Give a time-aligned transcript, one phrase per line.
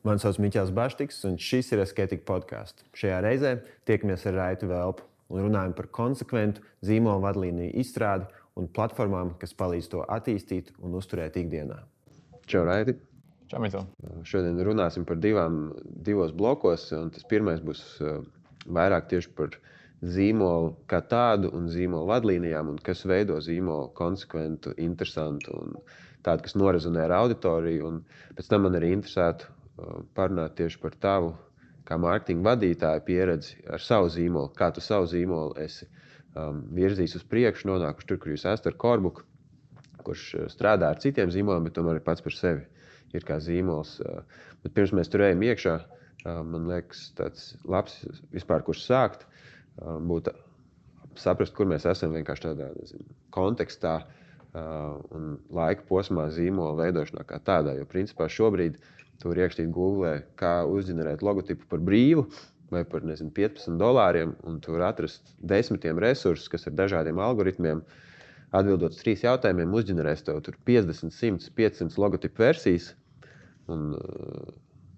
[0.00, 2.86] Mani sauc Miķels Baštiks, un šis ir Esketika podkāsts.
[2.96, 3.50] Šajā reizē
[3.88, 8.24] tiekamies ar Raitu Velpu un runājam par konsekventu zīmola vadlīniju izstrādi
[8.56, 11.82] un platformām, kas palīdz to attīstīt un uzturēt ikdienā.
[12.48, 12.96] Čau, Raiti!
[13.52, 13.84] Čau, Mito!
[14.24, 15.66] Šodien runāsim par divām,
[16.08, 16.88] divos blokos.
[16.88, 18.24] Tas pirmais būs uh,
[18.72, 19.60] vairāk tieši par
[20.00, 25.80] zīmolu kā tādu un zīmolu vadlīnijām, un kas veido zīmolu konsekventu, interesantu un
[26.24, 27.92] tādu, kas norezonē ar auditoriju.
[27.92, 29.59] Un pēc tam man arī interesētu
[30.16, 31.32] parunāt tieši par tavu,
[31.88, 35.88] kā mārketinga vadītāja pieredzi ar savu zīmolu, kā tu savu zīmolu esi
[36.38, 39.24] um, virzījis uz priekšu, nonākuši tur, kur jūs esat ar Korbuku,
[40.06, 42.66] kurš uh, strādā ar citiem zīmoliem, bet tomēr pats par sevi
[43.16, 43.96] ir kā zīmols.
[44.04, 47.98] Uh, bet pirms mēs tur ejam iekšā, uh, man liekas, tāds labs
[48.34, 49.26] vispār, kurš sākt,
[49.80, 50.32] būtu
[51.16, 54.00] saprast, kur mēs esam vienkārši tādā nezinu, kontekstā.
[55.14, 57.70] Un laika posmā zīmola veidošanā kā tādā.
[57.78, 62.24] Jo principā šobrīd uh, Tur iekšķīt Google, kā uzģenerēt logotipu par brīvu
[62.70, 67.82] vai par nezinu, 15 dolāriem, un tur atrast desmitiem resursus, kas ar dažādiem algoritmiem,
[68.54, 72.92] atbildot uz trīs jautājumiem, uzģenerēs tev 50, 100, 500 logotipu versijas.
[73.70, 74.54] Un, uh,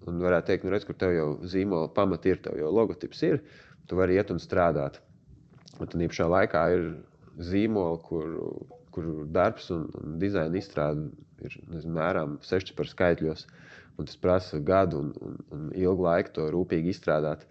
[0.09, 3.41] un varētu teikt, nu, redz, kur tev jau zīmola pamati ir, tev jau logotips ir,
[3.89, 5.01] tu vari iet un strādāt.
[5.79, 6.87] Un tad īpašā laikā ir
[7.41, 8.37] zīmola, kur,
[8.93, 11.09] kur darbs un, un dizaina izstrāde
[11.43, 13.47] ir nezinu, mērām seši par skaitļos.
[13.97, 17.45] Un tas prasa gadu un, un, un ilgu laiku to rūpīgi izstrādāt.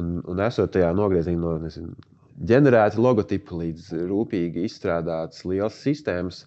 [0.00, 1.94] Un, un esot tajā nogriezienā no nezinu,
[2.50, 6.42] ģenerēta logotipa līdz rūpīgi izstrādātas lielas sistēmas,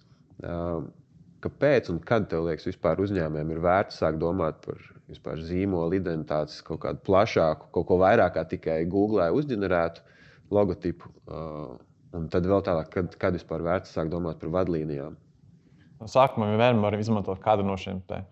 [1.44, 6.60] kāpēc un kad tev liekas, vispār uzņēmējiem ir vērts sākt domāt par vispār zīmola identitātes
[6.62, 10.04] kaut kādu plašāku, kaut ko vairāk kā tikai Google uzģenerētu
[10.54, 11.10] logotipu.
[12.10, 15.16] Un tad vēl tālāk, kad, kad vispār vērts sākt domāt par vadlīnijām.
[16.10, 18.28] Sākumā vienmēr var izmantot kādu no šiem tādiem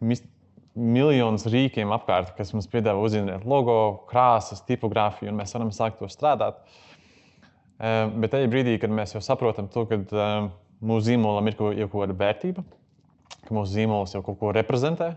[0.00, 3.78] miljonus rīkiem apkārt, kas mums piedāvā uzzināt logo,
[4.10, 6.60] krāsas, tipogrāfiju, un mēs varam sākt to strādāt.
[7.78, 10.50] Ehm, bet tajā brīdī, kad mēs jau saprotam to, ka ehm,
[10.82, 12.64] mūsu zīmolam ir kaut kāda vērtība,
[13.46, 15.12] ka mūsu zīmols jau kaut ko reprezentē,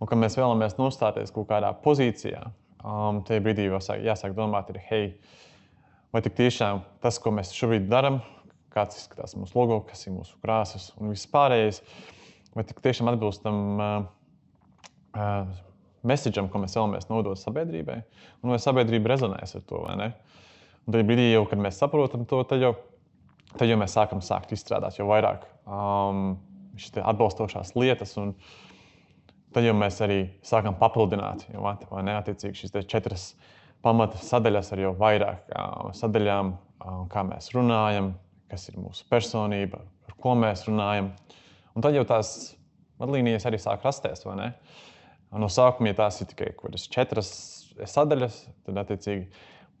[0.00, 2.44] un ka mēs vēlamies nostāties kaut kādā pozīcijā,
[2.82, 5.08] um, tajā brīdī jau jāsāk domāt, ir, hei,
[6.14, 8.20] vai tik tiešām tas, ko mēs šobrīd darām,
[8.74, 11.82] kāds izskatās mūsu logo, kas ir mūsu krāsas un viss pārējais.
[12.56, 13.90] Vai tik tiešām atbilstam uh,
[15.14, 15.50] uh,
[16.06, 18.00] messagam, ko mēs vēlamies nodot sabiedrībai,
[18.42, 20.08] un vai sabiedrība rezonēs ar to vai ne.
[20.86, 22.72] Un tad brīdī, jau, kad mēs saprotam to, tad jau,
[23.54, 26.34] tad jau mēs sākam sākt izstrādāt jau vairāk um,
[26.80, 28.16] šīs atbalstošās lietas.
[28.18, 28.32] Un,
[29.54, 31.62] tad jau mēs arī sākam papildināt, jau,
[32.02, 33.30] ne, attiecīgi šīs četras
[33.84, 38.14] pamata sadaļas ar jau vairāk uh, sadaļām, uh, kā mēs runājam,
[38.50, 41.12] kas ir mūsu personība, par ko mēs runājam.
[41.12, 41.36] Uh,
[41.76, 42.34] Un tad jau tās
[43.00, 44.26] vadlīnijas arī sāk rasties.
[45.30, 46.50] No sākuma, ja tās ir tikai
[46.90, 47.30] četras
[47.86, 49.28] sadaļas, tad attiecīgi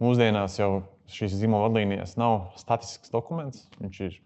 [0.00, 0.70] mūsdienās jau
[1.10, 3.66] šīs zīmola vadlīnijas nav statisks dokuments.
[3.80, 4.18] Viņš ir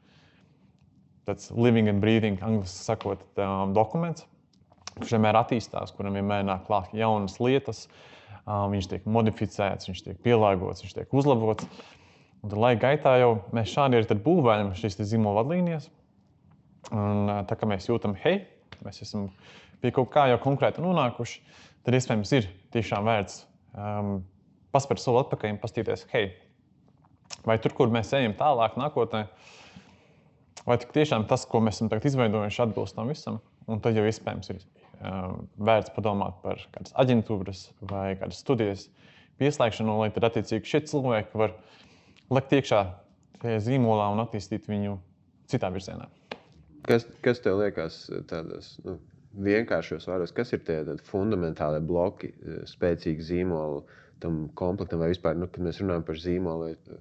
[1.29, 4.27] tāds living and breathing, angļuiski sakot, um, dokuments,
[4.95, 7.87] kurš vienmēr attīstās, kuram vienmēr nāk klāt jaunas lietas.
[8.45, 11.65] Um, viņš tiek modificēts, viņš tiek pielāgots, viņš tiek uzlabots.
[12.45, 15.89] Un tad laika gaitā jau mēs šādi arī būvējam šīs zīmola vadlīnijas.
[16.93, 18.43] Un, tā kā mēs jūtam, hei,
[18.85, 19.31] mēs esam
[19.81, 21.41] pie kaut kā jau konkrēti nonākuši,
[21.87, 24.17] tad iespējams ir tiešām vērts um,
[24.75, 26.33] paspērt soli atpakaļ un paskatīties, hei,
[27.47, 29.25] vai tur, kur mēs ejam tālāk, nākotnē,
[30.67, 33.41] vai tiešām tas, ko mēs esam izveidojuši, atbilst tam visam.
[33.71, 38.89] Un tad jau iespējams ir um, vērts padomāt par kādas aģentūras vai kādas studijas
[39.41, 41.57] pieslēgšanu, lai tad attiecīgi šie cilvēki var
[42.35, 42.83] likt iekšā
[43.41, 44.99] tajā zīmolā un attīstīt viņu
[45.51, 46.11] citā virzienā.
[46.85, 48.99] Kas, kas tev liekas tādos nu,
[49.45, 53.83] vienkāršos vārdos, kas ir tie fundamentālie bloki, eh, spēcīgi zīmoli
[54.23, 56.99] tam komplektam, vai vispār, nu, kad mēs runājam par zīmolu, vai,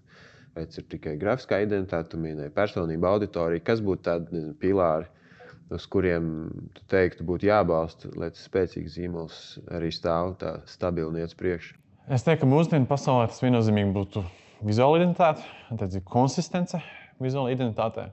[0.55, 5.07] vai tas ir tikai grafiskā identitāte, minēja personība, auditorija, kas būtu tādi nezinu, pilāri,
[5.73, 6.25] uz kuriem
[6.75, 9.39] tu teiktu, būtu jābalsta, lai tas spēcīgs zīmols
[9.73, 11.77] arī stāv tā stabili un iet uz priekšu.
[12.11, 14.25] Es teiktu, ka mūsdienu pasaulē tas viennozīmīgi būtu
[14.67, 15.45] vizuāla identitāte,
[15.79, 16.81] tad ir konsistence
[17.23, 18.09] vizuālā identitātē.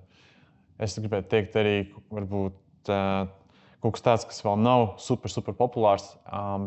[0.81, 1.75] Es gribētu teikt, arī
[2.09, 2.56] varbūt,
[2.88, 6.06] kaut kas tāds, kas vēl nav super, super populārs,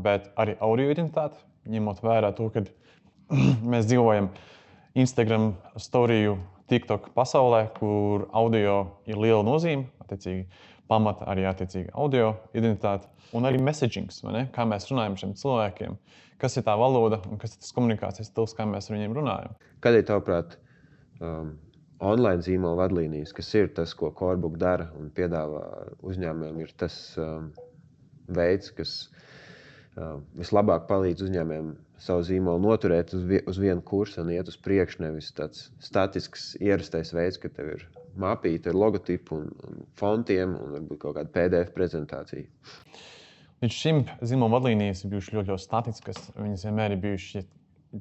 [0.05, 2.65] bet arī audio identitāte, ņemot vērā to, ka
[3.73, 4.29] mēs dzīvojam
[5.01, 6.37] Instagram storiju,
[6.69, 8.77] TikTok pasaulē, kur audio
[9.09, 9.89] ir liela nozīme.
[10.03, 10.45] Attiecīgi,
[10.89, 14.11] pamata arī attiecīgi audio identitāte un arī messaging,
[14.53, 15.97] kā mēs runājam šiem cilvēkiem,
[16.41, 19.55] kas ir tā valoda un kas ir tas komunikācijas stils, kā mēs ar viņiem runājam.
[19.83, 20.57] Kādēļ, tavuprāt,
[21.19, 21.55] um,
[22.03, 25.63] online zīmola vadlīnijas, kas ir tas, ko Corbuk dara un piedāvā
[26.03, 27.51] uzņēmumiem, ir tas um,
[28.27, 28.97] veids, kas
[30.37, 35.03] vislabāk palīdz uzņēmējiem savu zīmolu noturēt uz, vi, uz vienu kursu un iet uz priekšu.
[35.05, 37.85] Nevis tāds statisks, ierastais veids, ka tev ir
[38.19, 42.49] mapīte ar logotipu un, un fontiem un varbūt kaut kāda PDF prezentācija.
[43.63, 46.23] Līdz šim zīmola vadlīnijas ir bijušas ļoti, ļoti statiskas.
[46.35, 47.45] Viņas vienmēr ir bijušas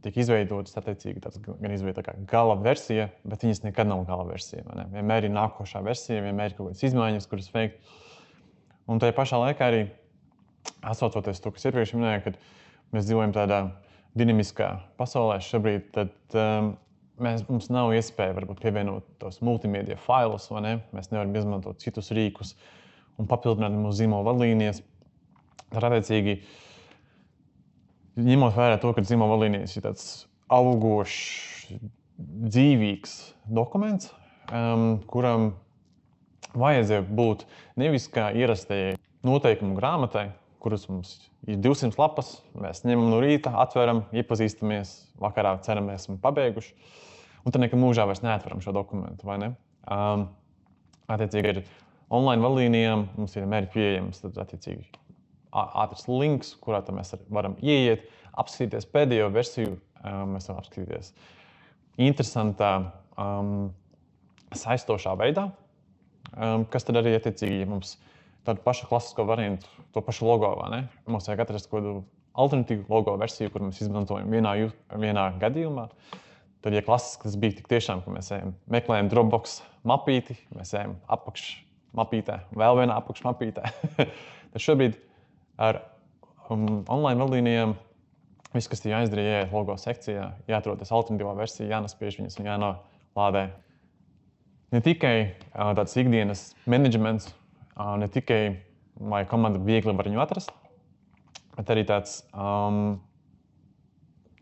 [0.00, 4.64] tiek izveidotas attiecīgi tāds gan izveidota kā gala versija, bet viņas nekad nav gala versija.
[4.92, 7.92] Vienmēr ir nākošā versija, vienmēr ir kaut kādas izmaiņas, kuras veikt.
[8.88, 9.82] Un tajā pašā laikā arī
[10.88, 12.40] atsaucoties to, kas iepriekš minēja, kad
[12.94, 13.60] mēs dzīvojam tādā
[14.18, 16.72] dinamiskā pasaulē šobrīd, tad um,
[17.22, 20.74] mēs, mums nav iespēja varbūt, pievienot tos multimediju failus, vai ne?
[20.96, 22.56] Mēs nevaram izmantot citus rīkus
[23.20, 24.82] un papildināt mūsu zīmola vadlīnijas.
[25.72, 26.71] Tad, attiecīgi, uh,
[28.20, 30.06] ņemot vērā to, ka zīmola vadlīnijas ir tāds
[30.52, 31.72] augošs,
[32.22, 33.16] dzīvīgs
[33.50, 34.12] dokuments,
[34.52, 35.52] um, kuram
[36.58, 37.46] vajadzēja būt
[37.80, 40.28] nevis kā ierastajai noteikumu grāmatai,
[40.62, 41.16] kuras mums
[41.48, 42.36] ir 200 lapas.
[42.58, 46.74] Mēs ņemam no rīta, atveram, iepazīstamies, vakarā ceram, mēs esam pabeiguši.
[47.42, 49.26] Un tad nekad mūžā vairs neatveram šo dokumentu.
[49.26, 50.28] Um,
[51.10, 51.62] attiecīgi, ar
[52.12, 54.84] online vadlīnijām mums ir vienmēr pieejams tad, attiecīgi,
[55.52, 58.08] ātrs links, kurā mēs varam ieiet,
[58.40, 59.76] apskatīties pēdējo versiju.
[60.02, 61.12] Mēs varam apskatīties
[62.02, 62.72] interesantā,
[63.20, 63.70] um,
[64.56, 65.50] saistošā veidā,
[66.32, 67.96] um, kas tad arī attiecīgi, mums
[68.46, 70.50] tādu pašu klasisko variantu, to pašu logo?
[71.06, 71.94] Mums vajag atrast kaut kādu
[72.32, 74.56] alternatīvu logo versiju, kur mēs izmantojam vienā,
[74.98, 75.86] vienā gadījumā.
[76.62, 80.94] Tad, ja klasiski tas bija tik tiešām, ka mēs ejam, meklējam Dropbox mapīti, mēs ejam
[81.10, 83.72] apakšmapītē, vēl vienā apakšmapītē,
[84.52, 84.98] tad šobrīd
[85.60, 85.82] ar
[86.48, 87.76] um, online vadlīnijām.
[88.52, 92.50] Viss, kas ir jāizdara, ir jāiet logo sekcijā, jāatrod tas alternatīvā versija, jānospiež viņas un
[92.50, 93.46] jānolādē.
[94.72, 97.30] Ne tikai uh, tāds ikdienas menedžments,
[97.76, 98.42] uh, ne tikai
[99.00, 100.52] lai komanda viegli var viņu atrast,
[101.56, 103.00] bet arī tāds, um,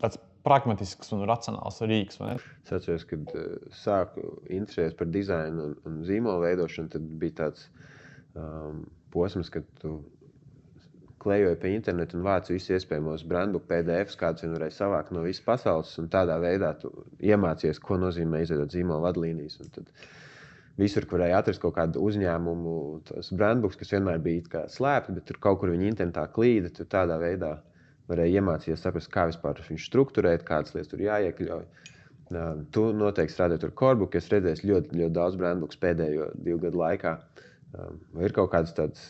[0.01, 2.19] tāds pragmatisks un racionāls rīks.
[2.65, 3.35] Es atceros, kad
[3.77, 7.67] sāku interesēties par dizainu un, un zīmolu veidošanu, tad bija tāds
[8.35, 8.83] um,
[9.13, 9.99] posms, kad tu
[11.21, 15.45] klejoju pie interneta un vācu visus iespējamos brandu PDFs, kādus vien varēja savākt no visas
[15.45, 15.93] pasaules.
[16.13, 16.91] Tādā veidā tu
[17.21, 19.61] iemācies, ko nozīmē izveidot zīmola vadlīnijas.
[20.79, 22.75] Visur, kur varēja atrast kaut kādu uzņēmumu,
[23.09, 27.19] tas brandbuks, kas vienmēr bija slēpts, bet tur kaut kur viņa internetā klīda, tu tādā
[27.21, 27.57] veidā
[28.09, 31.65] varēja iemācīties, saprast, kā vispār viņš struktūrēt, kādas lietas tur jāiekļauj.
[32.71, 37.17] Tu noteikti strādāji ar Corbuku, es redzēju ļoti, ļoti daudz brandbuks pēdējo divu gadu laikā.
[38.15, 39.03] Vai ir kaut kādas tādas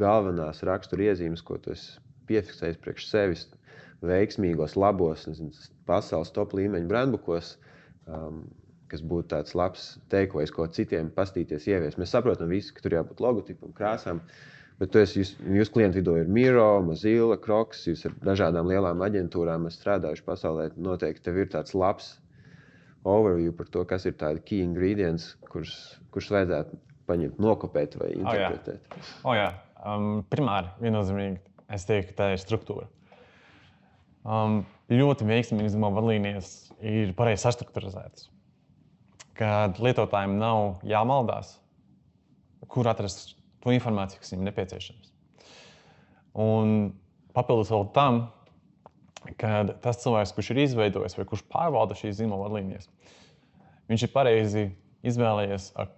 [0.00, 1.74] galvenās raksturiezīmes, ko tu
[2.26, 3.46] piefiksēji priekš sevis,
[4.04, 5.26] veiksmīgos, labos,
[5.88, 7.54] pasaules top līmeņa brandbukos,
[8.10, 8.44] um,
[8.90, 11.98] kas būtu tāds labs teikojs, ko citiem pastīties, ieviest.
[11.98, 14.22] Mēs saprotam, visi, ka tur jābūt logotipam, krāsām.
[14.76, 19.64] Bet esi, jūs, jūs klientu vidū ir Miro, Mozilla, Crocs, jūs ar dažādām lielām aģentūrām
[19.72, 20.68] strādājuši pasaulē.
[20.76, 22.12] Noteikti tev ir tāds labs
[23.06, 28.82] overview par to, kas ir tādi key ingredients, kurus, kurus vajadzētu paņemt, nokopēt vai interpretēt.
[28.90, 29.22] Oh, jā.
[29.22, 29.48] Oh, jā.
[29.86, 31.36] Um, primāri, viennozīmīgi,
[31.70, 32.88] es teiktu, tā ir struktūra.
[34.26, 36.48] Um, ļoti veiksmīgi izmantot vadlīnijas,
[36.82, 38.24] ir pareizi sastruktūrizētas.
[39.38, 41.52] Kad lietotājiem nav jāmaldās,
[42.72, 45.12] kur atrast to informāciju, kas viņam nepieciešams.
[46.42, 46.72] Un
[47.36, 48.18] papildus vēl tam,
[49.38, 52.90] ka tas cilvēks, kurš ir izveidojis vai kurš pārvalda šīs zīmola vadlīnijas,
[53.92, 54.66] viņš ir pareizi
[55.06, 55.94] izvēlējies, ar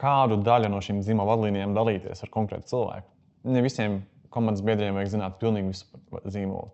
[0.00, 3.12] kādu daļu no šīm zīmola vadlīnijām dalīties ar konkrētu cilvēku
[3.46, 4.00] ne visiem
[4.34, 6.72] komandas biedriem vajag zināt pilnīgi visu zīmolu.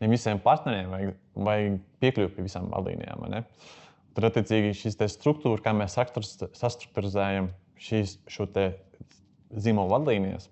[0.00, 3.28] Ne visiem partneriem vajag, vajag piekļūt pie visām vadlīnijām.
[4.14, 7.50] Tad, attiecīgi, šīs struktūras, kā mēs sastruktūrizējam
[7.84, 8.18] šīs
[9.54, 10.48] zīmola vadlīnijas,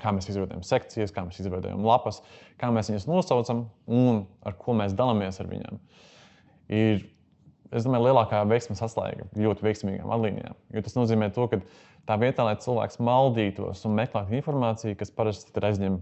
[0.00, 2.20] kā mēs izveidojam sekcijas, kā mēs izveidojam lapas,
[2.60, 5.80] kā mēs viņas nosaucam un ar ko mēs dalāmies ar viņiem.
[6.72, 7.04] Ir,
[7.74, 10.58] es domāju, lielākā veiksmes atslēga ļoti veiksmīgām vadlīnijām.
[10.74, 11.60] Jo tas nozīmē to, ka
[12.08, 16.00] Tā vietā, lai cilvēks maldītos un meklētu informāciju, kas parasti aizņem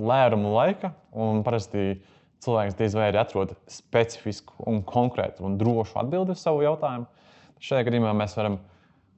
[0.00, 1.98] lērumu laika, un parasti
[2.42, 7.04] cilvēks diez vai arī atrod specifisku, un konkrētu un drošu atbildi uz savu jautājumu,
[7.52, 8.58] tad šajā gadījumā mēs varam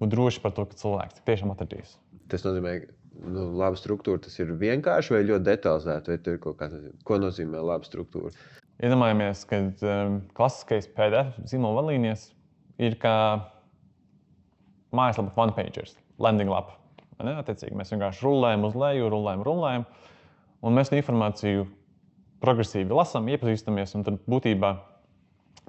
[0.03, 1.95] būt droši par to, ka cilvēks tiešām atradīs.
[2.33, 6.43] Tas nozīmē, ka nu, laba struktūra tas ir vienkārši vai ļoti detalizēta, vai tur ir
[6.43, 8.35] kaut kāda, ko nozīmē laba struktūra.
[8.83, 12.33] Iedomājamies, ka um, klasiskais PDF zīmola vadlīnijas
[12.83, 13.14] ir kā
[14.95, 16.78] mājaslapa one pages landing lapa.
[17.18, 19.85] Attiecīgi, mēs vienkārši rullējam uz leju, rullējam, rullējam,
[20.66, 21.68] un mēs informāciju
[22.42, 24.75] progresīvi lasām, iepazīstamies, un tad būtībā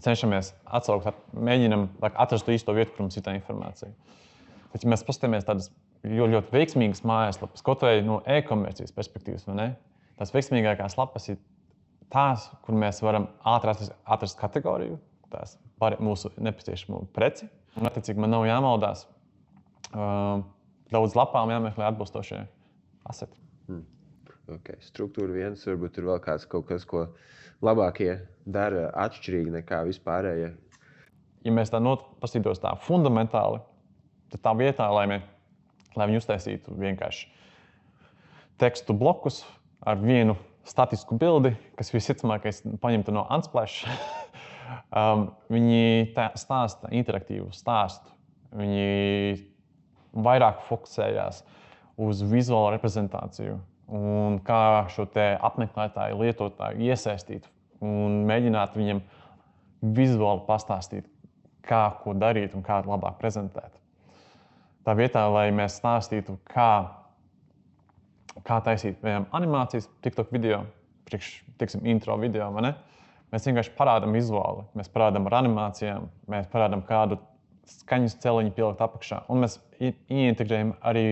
[0.03, 3.93] cenšamies atsaukt, mēģinam atrast to īsto vietu, kur mums ir tā informācija.
[4.73, 5.69] Bet, ja mēs paskatāmies tādas
[6.03, 9.45] ļoti, ļoti veiksmīgas mājaslapas, kaut vai no e-komercijas perspektīvas,
[10.19, 11.39] tās veiksmīgākās lapas ir
[12.11, 14.99] tās, kur mēs varam atrast, atrast kategoriju,
[15.31, 17.47] tās par mūsu nepieciešamo preci.
[17.75, 19.03] Un, attiecīgi, man nav jāmaldās.
[19.95, 22.43] Daudz lapām jāmeklē atbilstošie
[23.09, 23.37] aseti.
[23.69, 23.85] Hmm.
[24.57, 24.77] Okay.
[24.85, 27.07] Struktūra viens, varbūt ir vēl kāds kas, ko
[27.65, 30.51] labākie dara atšķirīgi nekā vispārējie.
[31.45, 31.79] Ja mēs tā
[32.21, 33.61] paskatītos tā fundamentāli,
[34.33, 35.19] tad tā vietā, lai, mē,
[35.95, 37.31] lai viņi uztaisītu vienkārši
[38.61, 39.43] tekstu blokus
[39.85, 43.85] ar vienu statisku bildi, kas visticamākais paņemta no Unsplash,
[44.99, 48.13] um, viņi stāsta interaktīvu stāstu.
[48.55, 49.35] Viņi
[50.15, 51.43] vairāk fokusējās
[52.01, 53.59] uz vizuālo reprezentāciju
[53.95, 57.45] un kā šo apmeklētāju, lietotāju iesaistīt
[57.85, 59.01] un mēģināt viņam
[59.95, 61.07] vizuāli pastāstīt,
[61.65, 63.73] kā ko darīt un kā labāk prezentēt.
[64.85, 66.69] Tā vietā, lai mēs stāstītu, kā,
[68.45, 70.61] kā taisīt piemēram, animācijas, TikTok video,
[71.09, 71.31] priekš,
[71.61, 72.51] tiksim, intro video,
[73.33, 74.65] mēs vienkārši parādām vizuāli.
[74.77, 77.17] Mēs parādām ar animācijām, mēs parādām kādu
[77.65, 79.23] skaņas celiņu pielikt apakšā.
[79.33, 81.07] Un mēs ieintegrējam arī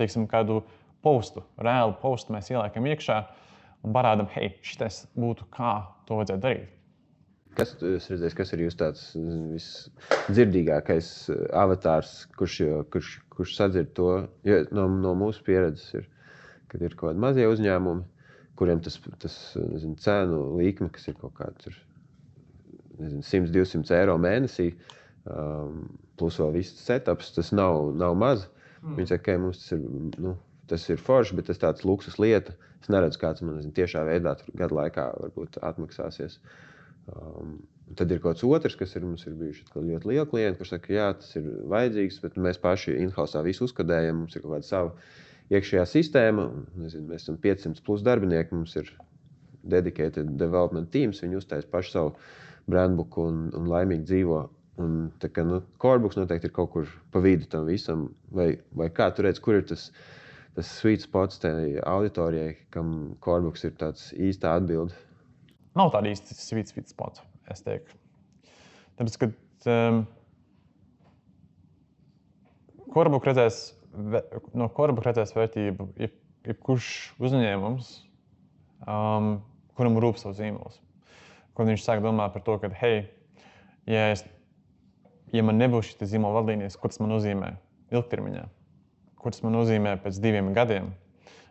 [0.00, 0.60] teiksim, kādu
[1.04, 3.20] postu, reālu postu mēs ieliekam iekšā
[3.86, 6.76] un parādām, hei, šis būtu kā to vajadzētu darīt.
[7.58, 12.60] Kas, redzēju, kas ir jūsu tāds visdzirdīgākais eh, avatārs, kurš,
[12.94, 14.10] kurš, kurš sadzird to
[14.46, 15.88] jo, no, no mūsu pieredzes?
[15.98, 16.06] Ir,
[16.70, 18.06] kad ir kaut kādi mazie uzņēmumi,
[18.60, 21.80] kuriem tas, tas nezinu, cenu līkme, kas ir kaut kāds
[23.00, 24.70] 100-200 eiro mēnesī,
[25.28, 25.82] um,
[26.20, 28.46] plus vēl viss setups, tas nav, nav maz.
[28.80, 28.96] Mm.
[29.00, 29.84] Viņi saka, ka mums tas ir.
[30.20, 30.36] Nu,
[30.70, 32.54] tas ir forši, bet tas ir tāds luksus lieta.
[32.80, 36.38] Es neredzu, kāds man nezinu, tiešā veidā gadu laikā varbūt atmaksāsies.
[37.10, 37.56] Um,
[37.98, 40.92] tad ir kaut kas otrs, kas ir mums ir bijuši ļoti lieli klienti, kurš saka,
[40.94, 44.22] jā, tas ir vajadzīgs, bet mēs paši in-house visu uzkadējam.
[44.22, 44.94] Mums ir kaut kāda sava
[45.50, 46.46] iekšējā sistēma.
[46.78, 48.92] Nezinu, mēs esam 500 plus darbinieki, mums ir
[49.74, 51.20] dedicated development teams.
[51.24, 52.14] Viņi uztais pašu savu
[52.70, 54.44] brandbuku un, un laimīgi dzīvo.
[54.80, 58.88] Un, tā kā nu, Corbooks noteikti ir kaut kur pa vidu tam visam, vai, vai
[58.94, 59.90] kā tur redz, kur ir tas
[60.54, 64.96] tas sweet spots tai auditorijai, kam Corbooks ir tāds īsta atbilde?
[65.78, 67.94] Nav tāda īsta sweet, sweet spots, es teiktu.
[68.98, 70.02] Tāpēc, kad um,
[72.90, 73.60] Corbooks redzēs,
[74.58, 75.86] no Corbooks redzēs vērtību,
[76.48, 76.90] jebkurš
[77.22, 77.92] uzņēmums,
[78.84, 79.32] um,
[79.78, 80.80] kuram rūp savs zīmols.
[81.54, 83.04] Kad viņš sāk domāt par to, ka, hei,
[83.88, 84.24] ja, es,
[85.32, 87.54] ja man nebūs šī zīmola vadlīnijas, ko tas man nozīmē
[87.90, 88.48] ilgtermiņā?
[89.20, 90.90] ko tas man nozīmē pēc diviem gadiem,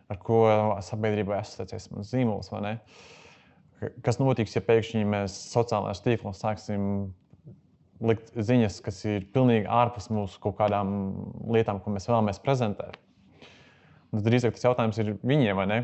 [0.09, 0.41] ar ko
[0.85, 2.51] sabiedrībai asociēsies mans zīmols.
[4.03, 6.83] Kas notiks, ja pēkšņi mēs sociālajās tīklos sāksim
[8.03, 10.91] likt ziņas, kas ir pilnīgi ārpus mūsu kaut kādām
[11.51, 12.97] lietām, ko mēs vēlamies prezentēt?
[14.09, 15.79] Un drīzāk tas jautājums ir viņiem, vai ne?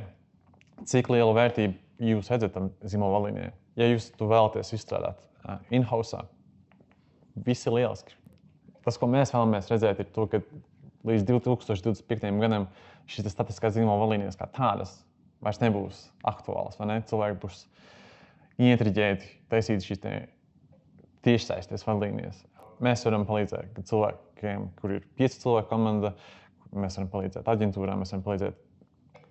[0.90, 3.52] Cik lielu vērtību jūs redzat tam zīmola līnijai?
[3.80, 5.22] Ja jūs to vēlaties izstrādāt
[5.76, 6.24] in-house,
[7.46, 8.16] viss ir lieliski.
[8.86, 10.42] Tas, ko mēs vēlamies redzēt, ir to, ka
[11.06, 12.30] līdz 2025.
[12.42, 12.68] gadam
[13.10, 14.98] šīs statistiskās zīmola vadlīnijas kā tādas
[15.46, 16.78] vairs nebūs aktuālas.
[16.82, 17.00] Ne?
[17.10, 17.66] Cilvēki būs
[18.62, 20.04] ietriģēti, taisīt šīs
[21.26, 22.44] tiešsaistes vadlīnijas.
[22.84, 26.14] Mēs varam palīdzēt cilvēkiem, kur ir pieci cilvēku komanda,
[26.76, 28.64] mēs varam palīdzēt aģentūrām, mēs varam palīdzēt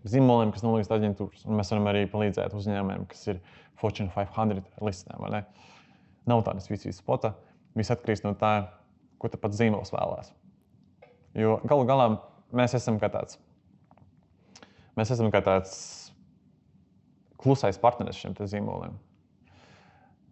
[0.09, 3.41] zīmoliem, kas nolīdz aģentūras, un mēs varam arī palīdzēt uzņēmējiem, kas ir
[3.81, 5.17] Fortune 500 listē.
[6.31, 7.35] Nav tādas visas spota.
[7.75, 8.55] Viss atkarīgs no tā,
[9.19, 10.31] ko pats zīmols vēlās.
[11.35, 12.09] Jo galu galā
[12.55, 13.41] mēs esam kā tāds,
[14.99, 15.75] mēs esam kā tāds
[17.43, 18.95] klusais partneris šiem zīmoliem.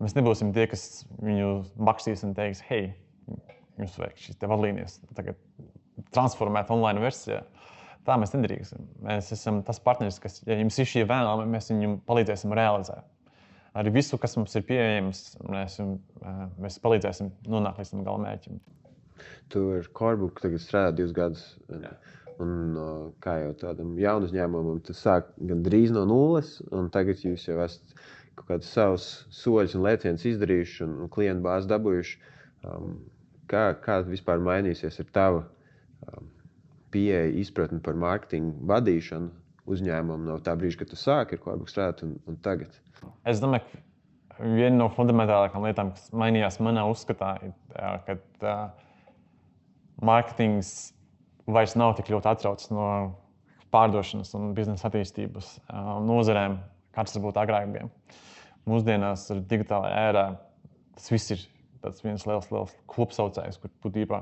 [0.02, 2.90] Mēs nebūsim tie, kas viņu bakstīs un teiks, hei,
[3.78, 5.00] jums vajag šīs vadlīnijas
[6.14, 7.42] transformēt online versijā.
[8.02, 8.86] Tā mēs nedrīkstam.
[9.06, 13.06] Mēs esam tas partneris, kas, ja jums ir šie vēlami, mēs viņam palīdzēsim realizēt.
[13.78, 15.78] Arī visu, kas mums ir pieejams, mēs,
[16.60, 18.58] mēs palīdzēsim nonākt līdz tam galamērķim.
[19.52, 21.44] Tu ar Korbuku tagad strādā divus gadus.
[21.72, 21.94] Jā.
[22.42, 22.76] Un,
[23.22, 27.96] kā jau tādam jaunu uzņēmumam, tas sāk gandrīz no nulles, un tagad jūs jau esat
[28.36, 32.16] kaut kādus savus soļus un lēcienus izdarījuši un, un klientu bāzi dabūjuši.
[32.68, 32.96] Um,
[33.52, 36.28] kā, kā vispār mainīsies ar tavu um,
[36.92, 42.02] pieeja, izpratni par mārketingu vadīšanu uzņēmumu no tā brīža, kad tu sāki ar Korbuku strādāt
[42.06, 42.74] un, un tagad?
[43.28, 43.82] Es domāju, ka
[44.42, 47.54] viena no fundamentālākajām lietām, kas mainījās manā uzskatā, ir,
[48.06, 48.88] ka uh,
[50.02, 50.92] mārketings
[51.46, 52.86] vairs nav tik ļoti atrauts no
[53.72, 55.54] pārdošanas un biznesa attīstības
[56.04, 56.58] nozarēm,
[56.92, 57.70] kā tas būtu agrāk.
[57.72, 57.88] Bija.
[58.68, 60.24] Mūsdienās, ar digitālajā ērā,
[60.98, 61.46] tas viss ir
[62.04, 64.20] viens liels, liels klubsaucējs, kur būtībā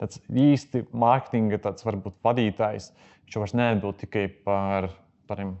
[0.00, 2.90] tāds īsti mārketinga tāds varbūt vadītājs.
[3.26, 4.90] Viņš vairs neatbild tikai par
[5.30, 5.56] tādiem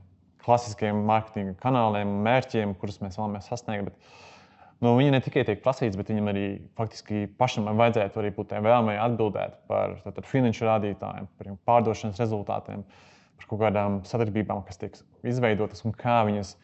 [0.46, 3.88] klasiskiem mārketinga kanāliem, mērķiem, kurus mēs vēlamies sasniegt.
[3.88, 4.22] Bet,
[4.84, 6.46] nu, viņi ne tikai tiek prasīts, bet viņam arī
[6.78, 12.86] faktiski pašam vajadzētu arī būt vēlmei atbildēt par tātad, finanšu rādītājiem, par pārdošanas rezultātiem,
[13.40, 16.54] par kaut kādām sadarbībām, kas tiek izveidotas un kā viņas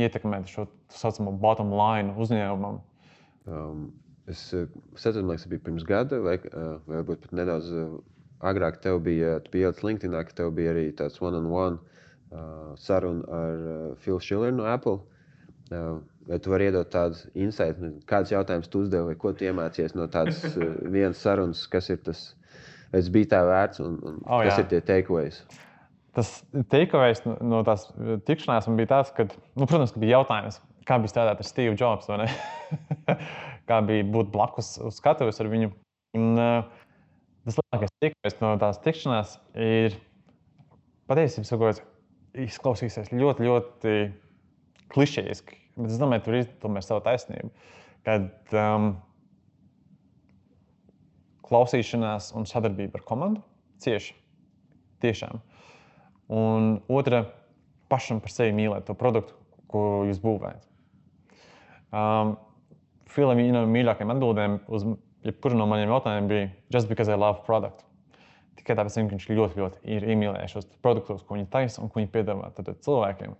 [0.00, 2.80] ietekmē šo tā saucamo bottom line uzņēmumam.
[3.50, 3.90] Um,
[4.28, 7.94] es saprotu, ka tas bija pirms gada, vai, uh, vai varbūt pat nedaudz uh,
[8.40, 8.82] agrāk.
[8.84, 11.78] Tev bija, ielicis LinkedIn, ka tev bija arī tāds one-on-one.
[11.78, 11.90] -on -one
[12.30, 15.00] uh, sarunu ar Phil Schiller no Apple.
[16.26, 17.78] Vai tu vari iedot tādu insight,
[18.10, 20.42] kāds jautājums tu uzdevi, vai ko tu iemācījies no tādas
[20.94, 22.22] vienas sarunas, kas ir tas,
[22.92, 24.64] tas bija tā vērts un, un oh, kas jā.
[24.64, 25.40] ir tie takeaways?
[26.14, 26.32] Tas
[26.70, 27.86] takeaways no, tās
[28.26, 32.10] tikšanās bija tas, ka, nu, protams, ka bija jautājums, kā bija strādāt ar Steve Jobs,
[33.68, 35.72] kā bija būt blakus uz skatuves ar viņu.
[36.18, 36.86] Un, uh,
[37.46, 39.96] tas lielākais takeaways no tās tikšanās ir
[41.10, 41.72] patiesībā
[42.46, 43.94] izklausīsies ļoti, ļoti
[44.94, 45.58] klišejiski.
[45.80, 47.50] Bet es domāju, tur ir tomēr sava taisnība.
[48.06, 48.92] Kad um,
[51.46, 53.42] klausīšanās un sadarbība ar komandu
[53.82, 54.14] cieši.
[55.00, 55.40] Tiešām.
[56.30, 57.24] Un otra,
[57.90, 59.34] pašam par sevi mīlēt to produktu,
[59.70, 60.69] ko jūs būvējat.
[61.90, 62.36] Um,
[63.10, 64.84] Filam viena no mīļākajām atbildēm uz
[65.26, 67.82] jebkuru no maniem jautājumiem bija Just because I love product.
[68.60, 72.00] Tikai tāpēc, ka viņš ļoti, ļoti ir iemīlējis šos produktus, ko viņi taisa un ko
[72.00, 73.34] viņi piedāvā cilvēkiem.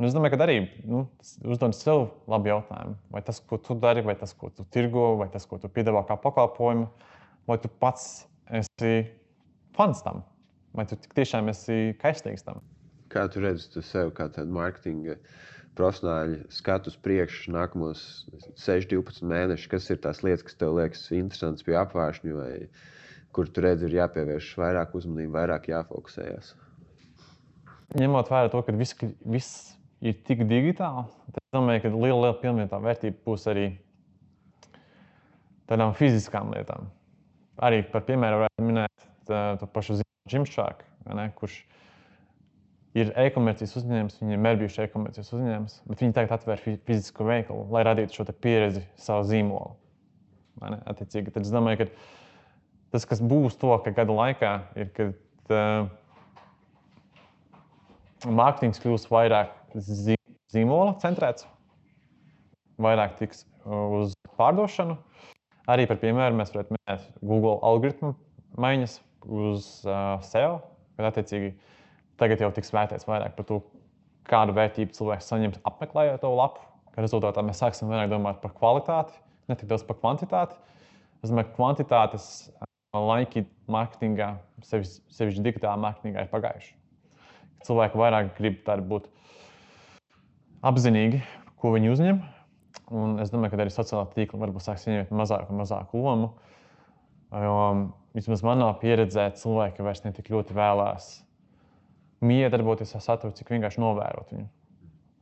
[0.00, 0.56] Un es domāju, ka arī
[0.88, 1.04] nu,
[1.44, 5.28] uzdod sev labu jautājumu, vai tas, ko tu dari, vai tas, ko tu tirgo, vai
[5.32, 6.88] tas, ko tu piedāvā kā pakalpojumu,
[7.48, 8.24] vai tu pats
[8.60, 8.94] esi
[9.76, 10.24] fans tam,
[10.76, 12.64] vai tu tiešām esi kaistīgs tam.
[13.12, 15.18] Kā tu redzi tu sev kā tādu mārketinga
[15.78, 18.02] profesionāļu skatu uz priekšu, nākamos
[18.58, 22.54] 6, 12 mēnešus, kas ir tās lietas, kas tev liekas interesantas pie apgājuma, vai
[23.34, 26.54] kur tu redzi, ir jāpievērš vairāk uzmanību, vairāk jāfokusējas.
[27.98, 32.38] Ņemot vērā to, ka viss, viss ir tik digitāli, tad es domāju, ka liela, liela
[32.42, 33.66] pilnīgā vērtība būs arī
[35.70, 36.90] tādām fiziskām lietām.
[37.62, 39.10] Arī par piemēru varētu minēt
[39.60, 40.86] to pašu Zimšāku,
[41.38, 41.79] kurš ir
[42.94, 48.18] e-komercijas uzņēmums, viņiem ir bijuši e-komercijas uzņēmums, bet viņi tagad atver fizisku veikalu, lai radītu
[48.18, 49.76] šo pieredzi savu zīmolu.
[50.60, 51.86] Attiecīgi, tad es domāju, ka
[52.94, 55.86] tas, kas būs to, ka gada laikā ir, kad uh,
[58.26, 59.54] mārketings kļūs vairāk
[60.50, 61.46] zīmola centrēts,
[62.82, 64.98] vairāk tiks uz pārdošanu.
[65.70, 68.16] Arī par piemēru mēs varētu minēt Google algoritmu
[68.58, 68.98] maiņas
[69.30, 70.56] uz uh, SEO,
[70.96, 71.52] kad attiecīgi
[72.20, 73.60] tagad jau tiks vērtēts vairāk par to,
[74.30, 76.62] kādu vērtību cilvēks saņems apmeklējot to lapu.
[77.00, 79.14] Rezultātā mēs sāksim vairāk domāt par kvalitāti,
[79.48, 80.58] ne tik daudz par kvantitāti.
[81.22, 82.26] Es domāju, ka kvantitātes
[82.96, 84.34] laiki mārketingā,
[84.66, 86.74] sevišķi digitālā mārketingā, ir pagājuši.
[87.66, 89.08] Cilvēki vairāk grib būt
[90.66, 91.22] apzinīgi,
[91.60, 92.20] ko viņi uzņem.
[92.90, 96.32] Un es domāju, ka arī sociālā tīkla varbūt sāks ieņemt mazāku un mazāku lomu.
[97.30, 97.56] Jo
[98.16, 101.12] vismaz manā pieredzē cilvēki vairs ne tik ļoti vēlās
[102.24, 104.48] miedarboties ar saturu, cik vienkārši novērot viņu.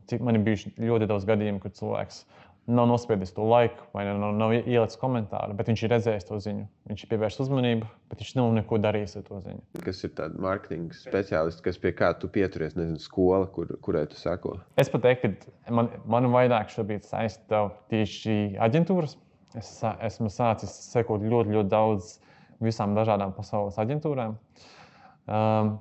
[0.09, 2.23] Cik man ir bijuši ļoti daudz gadījumu, kad cilvēks
[2.69, 6.67] nav nospiedis to laiku, vai nav, nav ielicis komentāru, bet viņš ir redzējis to ziņu.
[6.91, 9.63] Viņš ir pievērsis uzmanību, bet viņš nav neko darījis ar to ziņu.
[9.87, 14.21] Kas ir tāds mārketinga speciālists, kas pie kā tu pieturies, nezinu, skola, kur, kurai tu
[14.21, 14.59] sako?
[14.81, 15.33] Es pat teiktu,
[15.65, 19.17] ka man, man vairāk šobrīd saista tieši aģentūras.
[19.57, 19.73] Es
[20.05, 22.19] esmu sācis sekot ļoti, ļoti daudz
[22.61, 24.37] visām dažādām pasaules aģentūrām.
[25.29, 25.79] Um,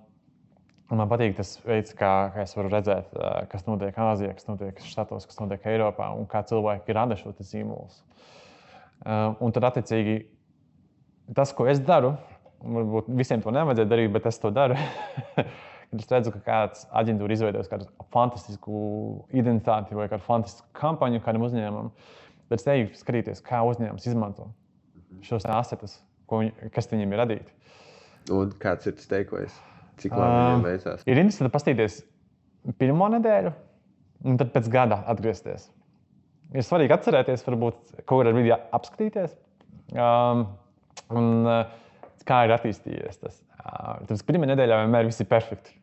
[0.96, 3.12] man patīk tas veids, kā, kā es varu redzēt,
[3.52, 7.90] kas notiek Āzijā, kas notiek Štatos, kas notiek Eiropā un kā cilvēki rada šo zīmolu.
[9.44, 10.22] Un tad, attiecīgi,
[11.36, 12.16] tas, ko es daru,
[12.64, 14.78] varbūt visiem to nevajadzētu darīt, bet es to daru.
[15.88, 18.80] Kad es redzu, ka kāds aģentūra izveidojas kādu fantastisku
[19.32, 21.94] identitāti vai kādu fantastisku kampaņu kādam uzņēmumam,
[22.50, 24.50] tad es eju skatīties, kā uzņēmums izmanto
[25.24, 26.02] šos asetus,
[26.76, 27.56] kas viņiem ir radīti.
[28.36, 29.56] Un kāds ir tas teikums?
[30.02, 31.08] Cik labi viņam veicās?
[31.08, 31.98] Ir interesanti paskatīties
[32.78, 33.54] pirmo nedēļu,
[34.28, 35.70] un tad pēc gada atgriezties.
[36.56, 39.34] Ir svarīgi atcerēties, varbūt kaut kādā brīdī apskatīties,
[39.98, 40.46] um,
[41.12, 43.42] un, uh, kā ir attīstījies tas.
[43.58, 45.76] Uh, Tāpēc pirmā nedēļā vienmēr viss ir perfekti.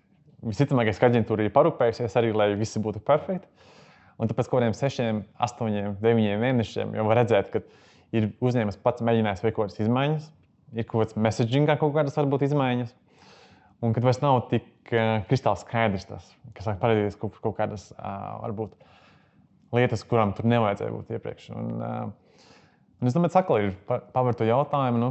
[0.44, 3.48] Visticamākais, ka aģentūra ir parūpējusies arī, lai visi būtu perfekti.
[4.20, 7.62] Un tāpēc kaut kādiem sešiem, astoņiem, deviņiem mēnešiem jau var redzēt, ka
[8.14, 10.29] ir uzņēmums pats mēģinājis veikt kaut kādas izmaiņas,
[10.77, 12.92] ir kaut kādas messagingā kaut kādas varbūt izmaiņas.
[13.85, 17.90] Un kad vairs nav tik uh, kristāli skaidrs tas, kas sāk parādīties kaut, kaut kādas
[17.94, 18.77] uh, varbūt
[19.77, 21.51] lietas, kurām tur nevajadzēja būt iepriekš.
[21.59, 22.47] Un, uh,
[23.01, 23.75] un es domāju, ka ir
[24.14, 25.11] pavērt to jautājumu, nu,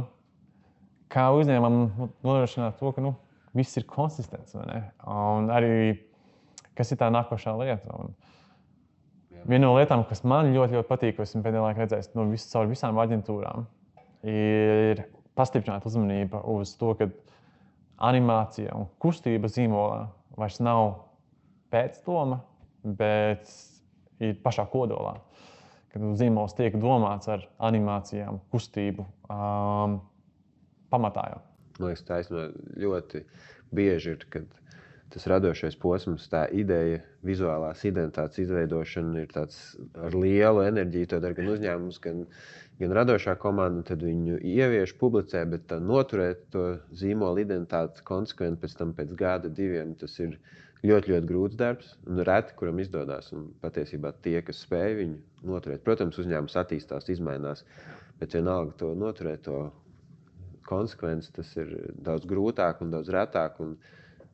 [1.12, 3.14] kā uzņēmumam nodrošināt to, ka nu,
[3.54, 4.56] viss ir konsistents.
[4.58, 5.74] Un arī
[6.78, 7.98] kas ir tā nākošā lieta.
[7.98, 8.14] Un
[9.46, 12.46] viena no lietām, kas man ļoti, ļoti patīk, ko esmu pēdējā laikā redzējis no vis,
[12.50, 13.66] caur visām aģentūrām,
[14.30, 15.04] ir
[15.38, 17.10] pastiprināt uzmanību uz to, ka
[18.02, 20.06] animācija un kustība zīmolā
[20.38, 20.96] vairs nav
[21.74, 22.40] pēcdoma,
[22.84, 23.50] bet
[24.22, 25.16] ir pašā kodolā.
[25.94, 30.00] Kad zīmols tiek domāts ar animācijām, kustību um,
[30.90, 31.28] pamatā.
[31.34, 31.40] Jau.
[31.78, 32.48] Man liekas, taisnība
[32.82, 33.22] ļoti
[33.74, 34.60] bieži ir, kad
[35.14, 41.10] tas radošais posms, tā ideja, vizuālās identitātes izveidošana ir ar lielu enerģiju.
[41.12, 42.24] To dara gan uzņēmums, gan,
[42.80, 43.84] gan radošā komanda.
[43.86, 49.94] Tad viņu ievieš, publicē, bet noturēt to zīmola identitāti konsekventi pēc tam, pēc gada, diviem,
[50.00, 50.38] tas ir
[50.84, 51.94] ļoti, ļoti grūts darbs.
[52.08, 53.32] Un reti, kuram izdodas.
[53.36, 57.64] Un patiesībā tie, kas spēj viņu noturēt, protams, uzņēmums attīstās, izmainās.
[58.20, 59.68] Bet vienalga to noturēt, to
[60.68, 63.60] konsekvenci, tas ir daudz grūtāk un daudz retāk.
[63.64, 63.76] Un,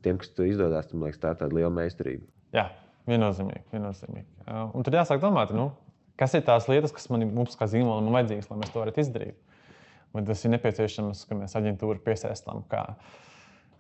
[0.05, 2.27] tiem, kas to izdodas, tam liekas, tā ir tāda liela meistarība.
[2.57, 2.67] Jā,
[3.09, 3.67] viennozīmīgi.
[3.75, 4.27] viennozīmīgi.
[4.49, 5.71] Un tad jāsāk domāt, nu,
[6.19, 9.05] kas ir tās lietas, kas man, mums kā zīmolam ir vajadzīgas, lai mēs to varētu
[9.05, 9.59] izdarīt.
[10.11, 12.83] Vai tas ir nepieciešams, ka mēs aģentūru piesaistām kā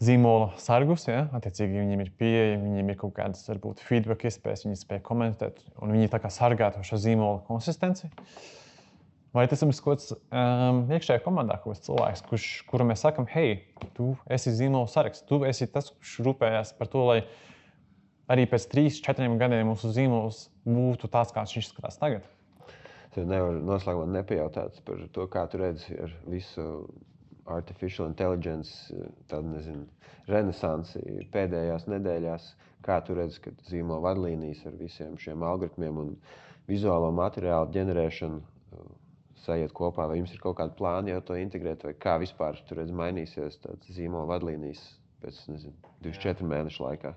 [0.01, 1.09] zīmola sargus.
[1.09, 1.25] Ja?
[1.37, 5.93] Attiecīgi viņiem ir pieeja, viņiem ir kaut kādas varbūt feedback iespējas, viņi spēj komentēt, un
[5.97, 8.11] viņi tā kā sargā šo zīmola konsistenci.
[9.35, 13.29] Vai tas ir kaut kāds um, iekšējā komandā, kaut kāds cilvēks, kurš, kuram mēs sakām,
[13.31, 13.61] hei,
[13.95, 17.21] tu esi zīmola saraksts, tu esi tas, kurš rūpējas par to, lai
[18.31, 22.27] arī pēc trīs, četriem gadiem mūsu zīmols būtu tāds, kāds viņš izskatās tagad.
[23.11, 26.67] Es nevaru noslēgumā nepajautāt par to, kā tu redzi ar visu
[27.51, 28.95] artificial intelligence,
[29.31, 29.89] tādu nezinu,
[30.31, 31.03] renesansi
[31.35, 32.53] pēdējās nedēļās.
[32.87, 36.15] Kā tu redzi, ka zīmola vadlīnijas ar visiem šiem algoritmiem un
[36.71, 38.41] vizuālo materiālu ģenerēšanu
[39.43, 42.81] sajiet kopā, vai jums ir kaut kāda plāna jau to integrēt, vai kā vispār tur
[42.81, 44.85] redz, mainīsies tāds zīmola vadlīnijas
[45.25, 47.15] pēc nezinu, 24 mēnešu laikā?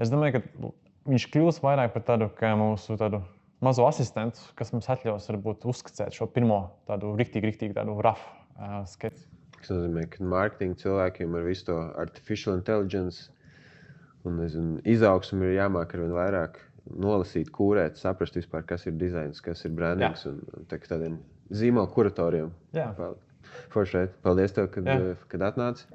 [0.00, 0.72] Es domāju, ka
[1.10, 3.22] viņš kļūs vairāk par tādu mūsu tādu
[3.64, 8.26] mazo asistentu, kas mums atļaus varbūt uzskatīt šo pirmo tādu rīktīgi, rīktīgi tādu rafu
[8.58, 9.28] uh, skeci.
[9.60, 13.30] Tas nozīmē, ka mārketinga cilvēkiem ar visu to artificial intelligence
[14.28, 16.58] un nezinu, izaugsmu ir jāmāk ar vien vairāk
[17.00, 21.16] nolasīt, kūrēt, saprast, vispār, kas ir dizains, kas ir brandings un, un tā, tādiem
[21.54, 22.50] zīmola kuratoriem.
[23.72, 24.16] Foršēt.
[24.24, 24.96] Paldies, tev, kad, Jā.
[25.12, 25.86] Eh, kad atnāci.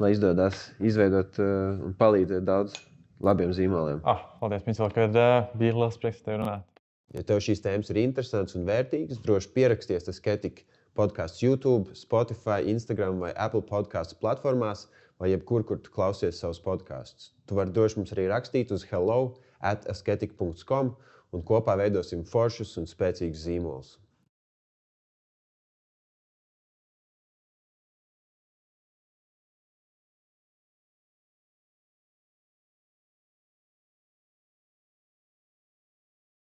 [0.00, 2.78] Lai izdodas izveidot uh, un palīdzēt daudz
[3.24, 4.02] labiem zīmoliem.
[4.08, 6.66] Ah, paldies, Mīsel, kad uh, bija liels prieks tev runāt.
[7.12, 10.64] Ja tev šīs tēmas ir interesantas un vērtīgas, droši pieraksties tas Ketika
[10.96, 14.86] podkāsts YouTube, Spotify, Instagram vai Apple podkāstu platformās,
[15.20, 17.30] vai jebkur, kur tu klausies savus podkāstus.
[17.46, 19.34] Tu vari droši mums arī rakstīt uz hello!
[19.62, 20.92] at asketic.com
[21.32, 23.96] un kopā veidosim foršus un spēcīgus zīmolus.